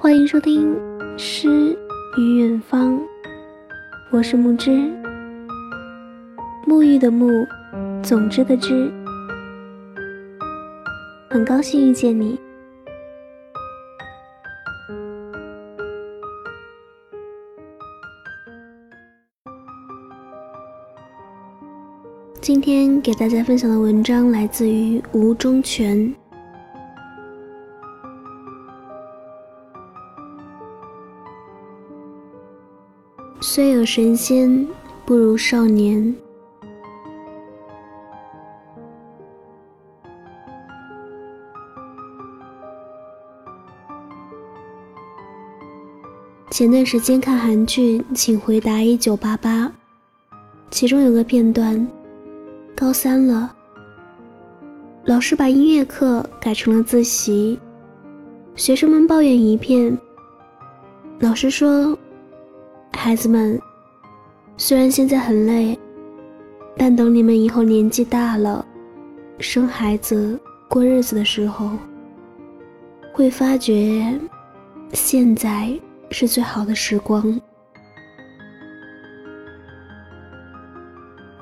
[0.00, 0.76] 欢迎收听
[1.18, 1.76] 《诗
[2.16, 2.94] 与远方》，
[4.12, 4.70] 我是木之，
[6.64, 7.44] 沐浴的沐，
[8.00, 8.92] 总之的之，
[11.28, 12.38] 很高兴遇见你。
[22.40, 26.14] 今天给大家分享的文章来自于吴中全。
[33.40, 34.66] 虽有神仙，
[35.06, 36.12] 不如少年。
[46.50, 49.66] 前段时间看韩剧《请回答一九八八》，
[50.70, 51.86] 其中有个片段，
[52.76, 53.54] 高三了，
[55.04, 57.56] 老师把音乐课改成了自习，
[58.56, 59.96] 学生们抱怨一片。
[61.20, 61.96] 老师说。
[62.92, 63.60] 孩子们，
[64.56, 65.78] 虽然现在很累，
[66.76, 68.64] 但等你们以后年纪大了，
[69.38, 71.70] 生孩子、过日子的时候，
[73.12, 74.18] 会发觉
[74.92, 75.72] 现在
[76.10, 77.40] 是最好的时光。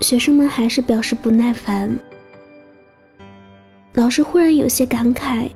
[0.00, 1.98] 学生们还是表示不耐烦。
[3.94, 5.50] 老师忽然有些感慨，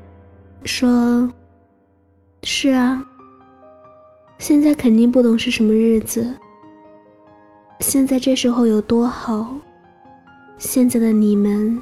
[0.64, 1.30] 说
[2.42, 3.06] ：“是啊。”
[4.40, 6.34] 现在肯定不懂是什么日子。
[7.80, 9.54] 现在这时候有多好，
[10.56, 11.78] 现在的你们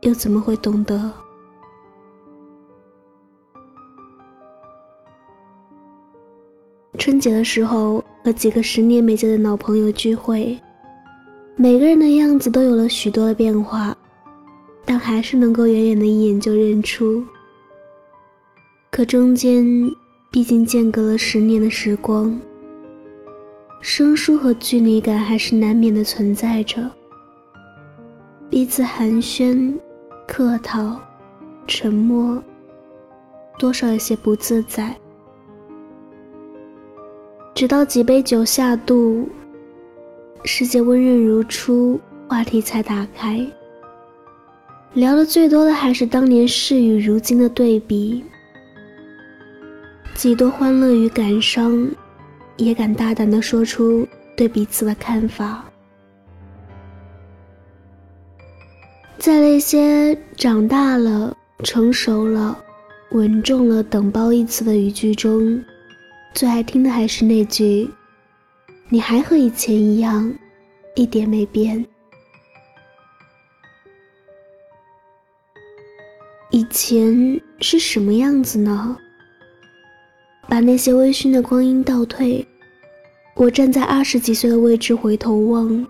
[0.00, 1.12] 又怎么会懂得？
[6.98, 10.58] 春节的时候和几个十年没见的老朋友聚会，
[11.54, 13.96] 每个人的样子都有了许多的变化，
[14.84, 17.24] 但还是能够远远的一眼就认出。
[18.90, 19.64] 可中间。
[20.36, 22.38] 毕竟间隔了十年的时光，
[23.80, 26.90] 生疏和距离感还是难免的存在着。
[28.50, 29.72] 彼此寒暄、
[30.28, 31.00] 客套、
[31.66, 32.38] 沉默，
[33.58, 34.94] 多少有些不自在。
[37.54, 39.26] 直到几杯酒下肚，
[40.44, 41.98] 世界温润如初，
[42.28, 43.40] 话题才打开。
[44.92, 48.22] 聊的最多的还是当年事与如今的对比。
[50.16, 51.86] 几多欢乐与感伤，
[52.56, 55.62] 也敢大胆的说出对彼此的看法。
[59.18, 62.58] 在那些长大了、成熟了、
[63.10, 65.62] 稳重了等褒义词的语句中，
[66.32, 67.90] 最爱听的还是那句
[68.88, 70.34] ：“你还和以前一样，
[70.94, 71.84] 一点没变。”
[76.50, 78.96] 以前是什么样子呢？
[80.48, 82.46] 把那些微醺的光阴倒退，
[83.34, 85.86] 我站在二十几岁的位置回头望，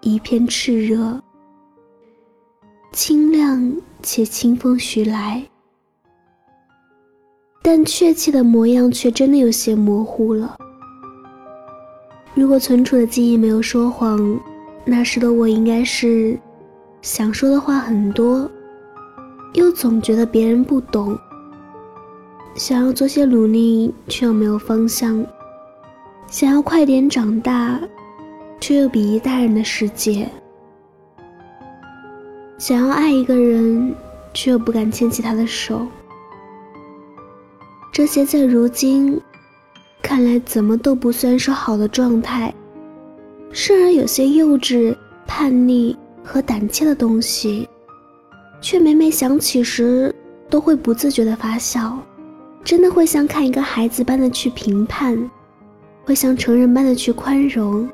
[0.00, 1.20] 一片炽热，
[2.92, 3.72] 清亮
[4.02, 5.42] 且清风徐来，
[7.60, 10.56] 但确切的模样却真的有些模糊了。
[12.34, 14.40] 如果存储的记忆没有说谎，
[14.84, 16.38] 那时的我应该是
[17.02, 18.50] 想说的话很多，
[19.54, 21.18] 又总觉得别人不懂。
[22.54, 25.24] 想要做些努力，却又没有方向；
[26.28, 27.80] 想要快点长大，
[28.60, 30.26] 却又鄙夷大人的世界；
[32.58, 33.94] 想要爱一个人，
[34.34, 35.86] 却又不敢牵起他的手。
[37.90, 39.20] 这些在如今
[40.02, 42.54] 看来，怎么都不算是好的状态，
[43.50, 44.94] 甚而有些幼稚、
[45.26, 47.66] 叛逆和胆怯的东西，
[48.60, 50.14] 却每每想起时，
[50.50, 51.98] 都会不自觉的发笑。
[52.64, 55.30] 真的会像看一个孩子般的去评判，
[56.04, 57.88] 会像成人般的去宽容，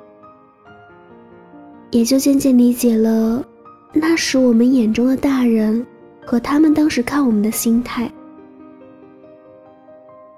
[1.91, 3.45] 也就渐渐理解了
[3.93, 5.85] 那时我们眼中的大人
[6.25, 8.11] 和他们当时看我们的心态。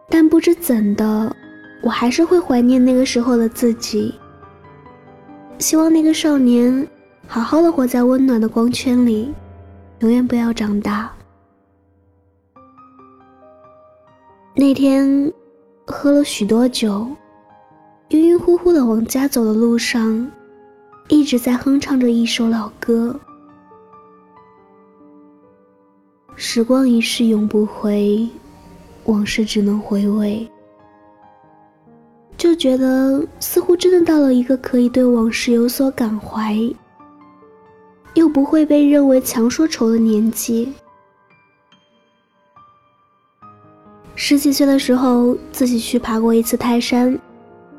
[0.08, 1.36] 但不知怎的，
[1.82, 4.14] 我还是会怀念那个时候的自己。
[5.58, 6.86] 希望那个少年
[7.26, 9.32] 好好的活在温暖的光圈里，
[9.98, 11.12] 永远不要长大。
[14.54, 15.32] 那天，
[15.86, 17.06] 喝了许多酒，
[18.08, 20.28] 晕晕乎乎的往家走的路上，
[21.08, 23.18] 一直在哼唱着一首老歌。
[26.34, 28.28] 时光一逝永不回，
[29.04, 30.46] 往事只能回味。
[32.36, 36.56] 就觉得似乎真的到了一个可以对往事有所感怀，
[38.14, 40.72] 又不会被认为强说愁的年纪。
[44.22, 47.18] 十几岁的时候，自己去爬过一次泰山，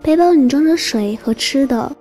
[0.02, 1.96] 背包里装着水和吃的。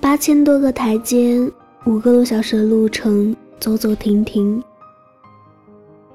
[0.00, 1.40] 八千多个台阶，
[1.86, 4.62] 五个多小时的路程，走走停停，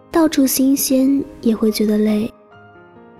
[0.09, 2.33] 到处新鲜也会觉得累，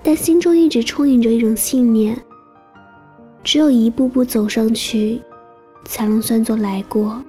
[0.02, 2.18] 但心中一直充盈着一种信念：
[3.44, 5.22] 只有一步步走上去，
[5.84, 7.22] 才能算作来过。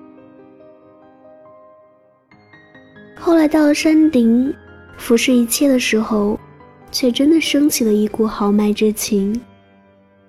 [3.16, 4.54] 后来到了山顶，
[4.98, 6.38] 俯视一切的时候，
[6.90, 9.40] 却真的升起了一股豪迈之情，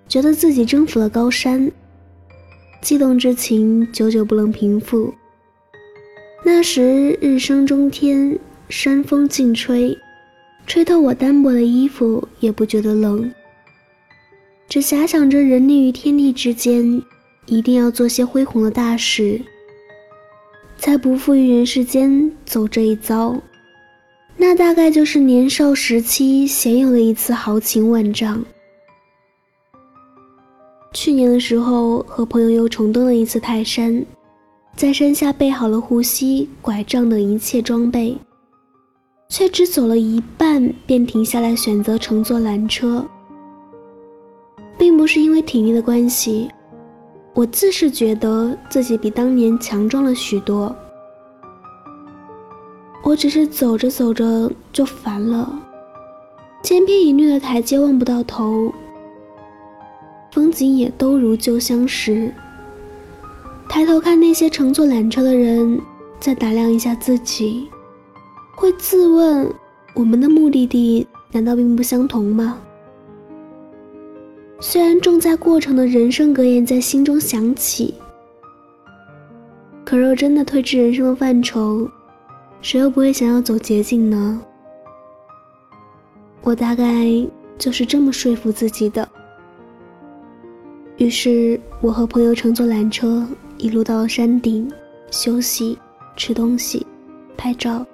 [0.07, 1.71] 觉得自己征服了高山。
[2.81, 5.13] 激动之情久久不能平复。
[6.45, 8.37] 那时日升中天，
[8.69, 9.97] 山风劲吹，
[10.65, 13.31] 吹透我单薄的衣服也不觉得冷。
[14.69, 17.01] 只遐想着人立于天地之间，
[17.45, 19.41] 一定要做些恢宏的大事，
[20.77, 23.41] 才不负于人世间走这一遭。
[24.39, 28.43] 那大概就是年少时期鲜有的一次豪情万丈。
[30.93, 34.05] 去年的时候，和朋友又重登了一次泰山，
[34.75, 38.15] 在山下备好了护膝、拐杖等一切装备，
[39.27, 43.05] 却只走了一半便停下来选择乘坐缆车。
[44.77, 46.47] 并不是因为体力的关系，
[47.33, 50.73] 我自是觉得自己比当年强壮了许多。
[53.07, 55.50] 我只是走着走着就烦了，
[56.62, 58.69] 千篇一律的台阶望不到头。
[60.33, 62.30] 风景也都如旧相识。
[63.69, 65.80] 抬头看那些乘坐缆车的人，
[66.19, 67.69] 再打量一下自己，
[68.57, 69.50] 会自问：
[69.94, 72.59] 我们的目的地难道并不相同吗？
[74.59, 77.94] 虽然重在过程的人生格言在心中响起，
[79.86, 81.89] 可若真的推至人生的范畴，
[82.62, 84.42] 谁又不会想要走捷径呢？
[86.42, 87.06] 我大概
[87.57, 89.07] 就是这么说服自己的。
[90.98, 93.27] 于是，我和朋友乘坐缆车，
[93.57, 94.71] 一路到了山顶，
[95.12, 95.77] 休息、
[96.15, 96.86] 吃东西、
[97.38, 97.86] 拍照，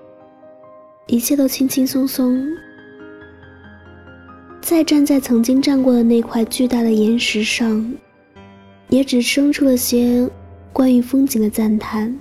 [1.07, 2.47] 一切都轻轻松松。
[4.61, 7.93] 再站在曾经站过的那块巨大的岩石上，
[8.87, 10.29] 也只生出了些
[10.71, 12.17] 关于风景的赞叹。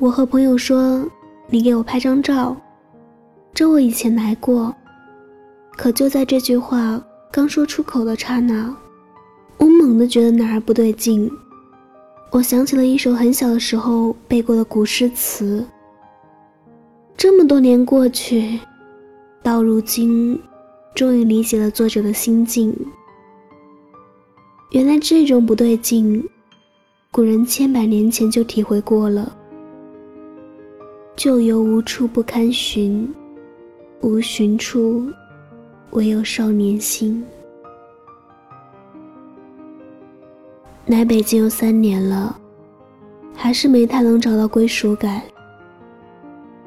[0.00, 1.06] 我和朋友说
[1.50, 2.56] ：“你给我拍张照，
[3.52, 4.74] 这我以前来过。”
[5.76, 6.98] 可就在这句话
[7.30, 8.74] 刚说出口的刹那，
[9.58, 11.30] 我猛地觉得哪儿不对劲。
[12.30, 15.62] 我想起了一首很小的时候背过的古诗词。
[17.14, 18.58] 这么多年过去，
[19.42, 20.40] 到如今，
[20.94, 22.74] 终于理解了作者的心境。
[24.70, 26.26] 原来这种不对劲，
[27.10, 29.36] 古人千百年前就体会过了。
[31.16, 33.12] 旧游无处不堪寻，
[34.00, 35.10] 无寻处。
[35.92, 37.24] 唯有少年心。
[40.86, 42.38] 来北京有三年了，
[43.34, 45.20] 还是没太能找到归属感。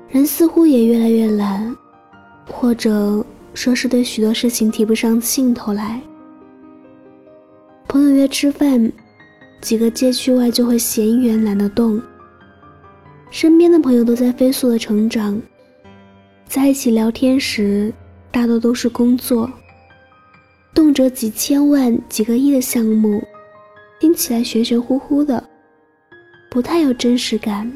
[0.09, 1.73] 人似乎也越来越懒，
[2.51, 6.01] 或者说是对许多事情提不上兴头来。
[7.87, 8.91] 朋友约吃饭，
[9.61, 12.01] 几个街区外就会闲远懒得动。
[13.33, 15.41] 身边的朋友都在飞速的成长，
[16.45, 17.91] 在一起聊天时。
[18.31, 19.51] 大多都是工作，
[20.73, 23.23] 动辄几千万、几个亿的项目，
[23.99, 25.43] 听起来玄玄乎乎的，
[26.49, 27.71] 不太有真实感。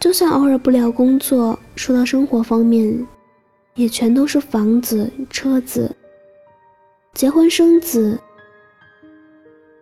[0.00, 3.06] 就算偶尔不聊工作，说到生活方面，
[3.74, 5.94] 也全都是房子、车子、
[7.14, 8.18] 结婚生子、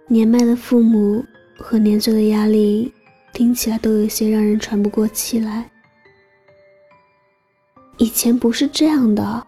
[0.06, 1.25] 年迈的父母
[1.59, 2.92] 和年岁的压力，
[3.32, 5.68] 听起来都有些让人喘不过气来。
[7.99, 9.46] 以前不是这样的。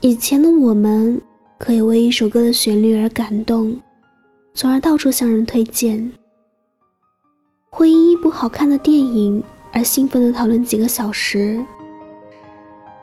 [0.00, 1.20] 以前的我们
[1.58, 3.74] 可以为一首歌的旋律而感动，
[4.52, 6.10] 从而到处向人推荐；
[7.70, 11.64] 会因一部好看的电影而兴奋地讨论几个小时；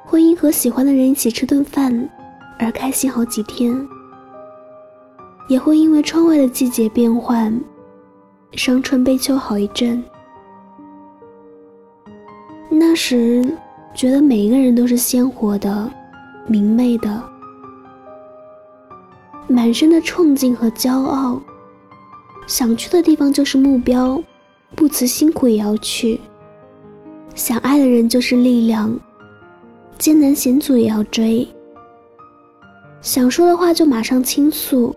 [0.05, 2.09] 会因和喜欢的人一起吃顿饭
[2.59, 3.75] 而开心好几天；
[5.49, 7.59] 也会因为窗外的季节变换，
[8.55, 10.03] 伤春悲秋好一阵。
[12.69, 13.43] 那时。
[13.95, 15.87] 觉得每一个人都是鲜活的、
[16.47, 17.23] 明媚的，
[19.47, 21.39] 满身的冲劲和骄傲。
[22.47, 24.19] 想去的地方就是目标，
[24.75, 26.19] 不辞辛苦也要去。
[27.35, 28.99] 想爱的人就是力量，
[29.99, 31.47] 艰难险阻也要追。
[32.99, 34.95] 想说的话就马上倾诉，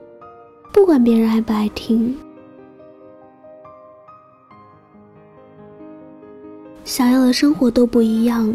[0.72, 2.16] 不管别人爱不爱听。
[6.86, 8.54] 想要的生活都不一样，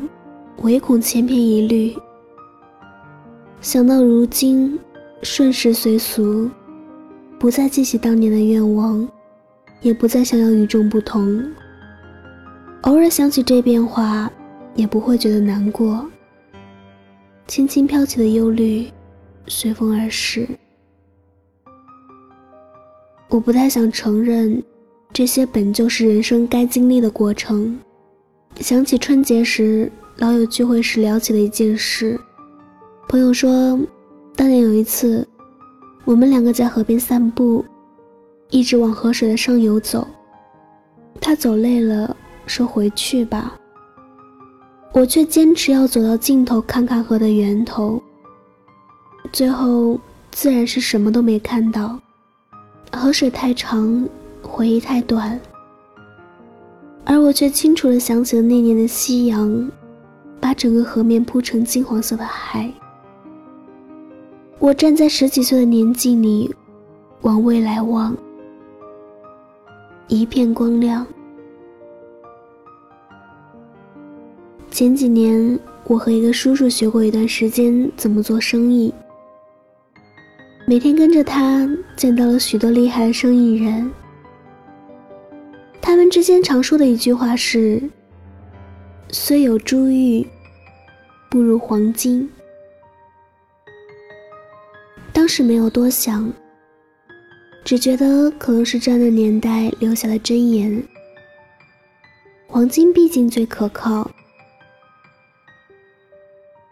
[0.62, 1.94] 唯恐千篇一律。
[3.60, 4.80] 想到如今
[5.22, 6.50] 顺势随俗，
[7.38, 9.06] 不再记起当年的愿望，
[9.82, 11.44] 也不再想要与众不同。
[12.84, 14.32] 偶尔想起这变化，
[14.76, 16.10] 也不会觉得难过。
[17.48, 18.88] 轻轻飘起的忧虑，
[19.46, 20.48] 随风而逝。
[23.28, 24.64] 我不太想承认，
[25.12, 27.78] 这些本就是人生该经历的过程。
[28.60, 32.20] 想起春节时老友聚会时聊起的一件事，
[33.08, 33.80] 朋友说，
[34.36, 35.28] 当年有一次，
[36.06, 37.66] 我们两个在河边散步，
[38.50, 40.08] 一直往河水的上游走。
[41.20, 42.16] 他走累了，
[42.46, 43.56] 说回去吧。
[44.94, 48.02] 我却坚持要走到尽头看看河的源头。
[49.32, 50.00] 最后
[50.32, 52.00] 自然是什么都没看到。
[52.92, 54.08] 河水太长，
[54.42, 55.40] 回忆太短，
[57.04, 59.70] 而我却清楚地想起了那年的夕阳，
[60.40, 62.72] 把整个河面铺成金黄色的海。
[64.60, 66.54] 我站在十几岁的年纪里，
[67.22, 68.16] 往未来望，
[70.08, 71.06] 一片光亮。
[74.70, 78.94] 前几年，我和一个叔叔学过一段时间怎么做生意。
[80.68, 83.92] 每天跟着他，见到了许多厉害的生意人。
[86.12, 87.82] 之间常说的一句话是
[89.12, 90.28] ：“虽有珠玉，
[91.30, 92.30] 不如黄金。”
[95.14, 96.30] 当时没有多想，
[97.64, 100.84] 只觉得可能是这样的年代留下的箴言。
[102.46, 104.12] 黄金毕竟最可靠。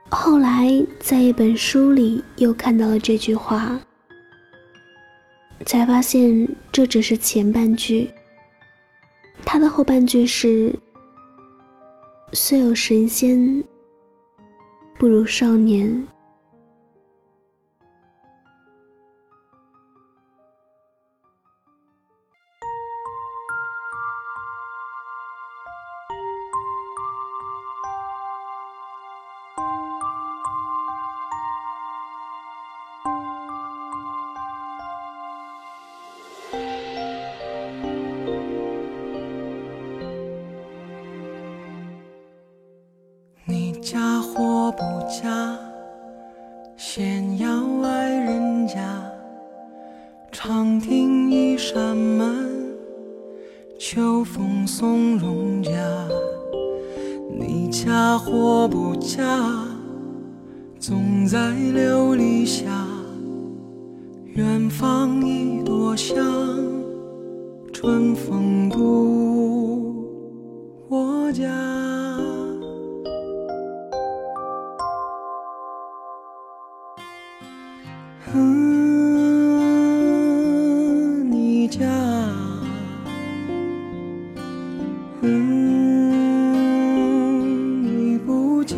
[0.10, 3.79] 后来在一本书里又看到了这句话，
[5.65, 8.12] 才发现这只是前半句。
[9.51, 10.72] 他的后半句是
[12.34, 13.63] ：“虽有神仙，
[15.00, 16.08] 不如少年。”
[57.71, 59.23] 嫁或不嫁，
[60.79, 62.65] 总在琉璃下。
[64.33, 66.15] 远方一朵香，
[67.71, 70.05] 春风渡
[70.88, 71.78] 我家。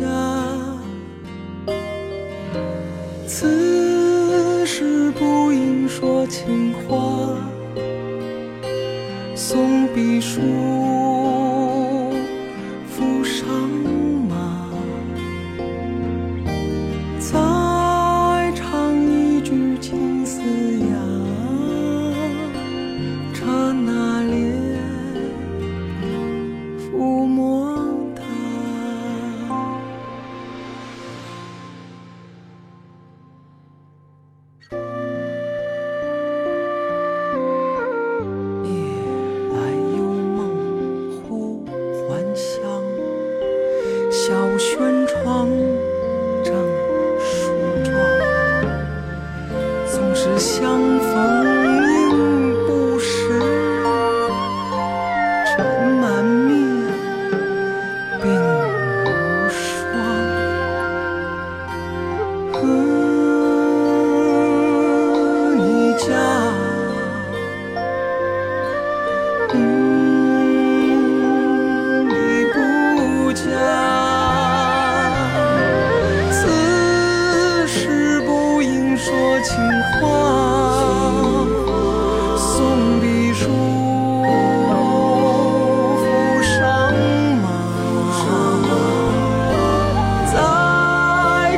[3.26, 7.36] 此时不应说情话，
[9.34, 10.40] 送笔书，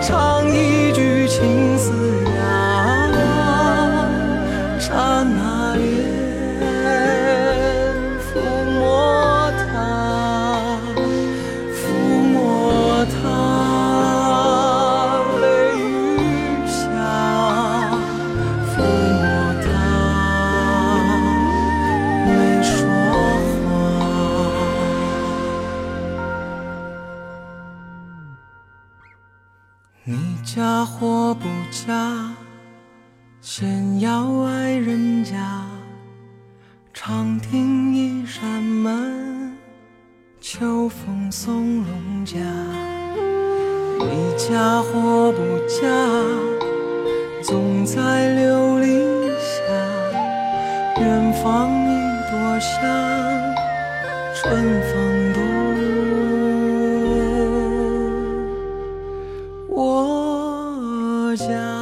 [0.06, 2.13] 唱一句情丝。
[30.54, 32.30] 嫁或不嫁，
[33.40, 35.66] 先要爱人家。
[36.92, 39.52] 长亭一扇门，
[40.40, 42.38] 秋风送荣家。
[43.98, 45.88] 你嫁或不嫁，
[47.42, 48.00] 总在
[48.36, 49.58] 琉璃下。
[51.00, 51.98] 远方一
[52.30, 53.54] 朵香，
[54.36, 55.33] 春风。
[61.36, 61.73] 家想。